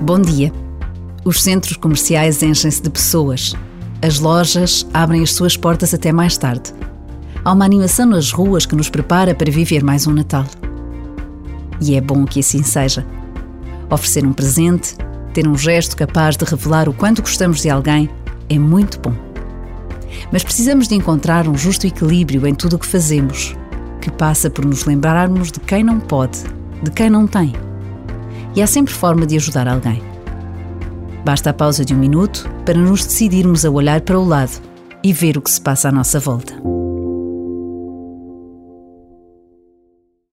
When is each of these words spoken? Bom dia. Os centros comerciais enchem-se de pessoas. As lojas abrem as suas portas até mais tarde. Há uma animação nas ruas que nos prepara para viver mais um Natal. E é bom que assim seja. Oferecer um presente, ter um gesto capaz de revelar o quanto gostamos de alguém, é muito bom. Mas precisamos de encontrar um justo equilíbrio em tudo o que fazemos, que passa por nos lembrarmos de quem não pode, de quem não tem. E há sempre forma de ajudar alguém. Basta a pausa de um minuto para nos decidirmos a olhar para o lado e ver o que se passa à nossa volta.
Bom 0.00 0.20
dia. 0.20 0.52
Os 1.24 1.42
centros 1.42 1.76
comerciais 1.76 2.42
enchem-se 2.42 2.82
de 2.82 2.90
pessoas. 2.90 3.54
As 4.02 4.18
lojas 4.18 4.86
abrem 4.92 5.22
as 5.22 5.32
suas 5.32 5.56
portas 5.56 5.94
até 5.94 6.12
mais 6.12 6.36
tarde. 6.36 6.72
Há 7.42 7.52
uma 7.52 7.64
animação 7.64 8.04
nas 8.04 8.30
ruas 8.30 8.66
que 8.66 8.76
nos 8.76 8.90
prepara 8.90 9.34
para 9.34 9.50
viver 9.50 9.82
mais 9.82 10.06
um 10.06 10.12
Natal. 10.12 10.44
E 11.80 11.96
é 11.96 12.00
bom 12.00 12.26
que 12.26 12.40
assim 12.40 12.62
seja. 12.62 13.06
Oferecer 13.90 14.26
um 14.26 14.34
presente, 14.34 14.94
ter 15.32 15.48
um 15.48 15.56
gesto 15.56 15.96
capaz 15.96 16.36
de 16.36 16.44
revelar 16.44 16.90
o 16.90 16.92
quanto 16.92 17.22
gostamos 17.22 17.62
de 17.62 17.70
alguém, 17.70 18.10
é 18.50 18.58
muito 18.58 19.00
bom. 19.00 19.14
Mas 20.30 20.44
precisamos 20.44 20.88
de 20.88 20.94
encontrar 20.94 21.48
um 21.48 21.56
justo 21.56 21.86
equilíbrio 21.86 22.46
em 22.46 22.54
tudo 22.54 22.76
o 22.76 22.78
que 22.78 22.86
fazemos, 22.86 23.56
que 24.00 24.10
passa 24.10 24.50
por 24.50 24.64
nos 24.64 24.84
lembrarmos 24.84 25.50
de 25.50 25.58
quem 25.58 25.82
não 25.82 25.98
pode, 25.98 26.44
de 26.82 26.90
quem 26.90 27.08
não 27.08 27.26
tem. 27.26 27.65
E 28.56 28.62
há 28.62 28.66
sempre 28.66 28.94
forma 28.94 29.26
de 29.26 29.36
ajudar 29.36 29.68
alguém. 29.68 30.02
Basta 31.24 31.50
a 31.50 31.54
pausa 31.54 31.84
de 31.84 31.94
um 31.94 31.98
minuto 31.98 32.48
para 32.64 32.78
nos 32.78 33.04
decidirmos 33.04 33.64
a 33.64 33.70
olhar 33.70 34.00
para 34.00 34.18
o 34.18 34.24
lado 34.24 34.62
e 35.04 35.12
ver 35.12 35.36
o 35.36 35.42
que 35.42 35.50
se 35.50 35.60
passa 35.60 35.90
à 35.90 35.92
nossa 35.92 36.18
volta. 36.18 36.54